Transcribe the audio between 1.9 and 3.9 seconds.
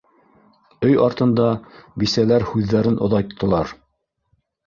бисәләр һүҙҙәрен оҙайттылар: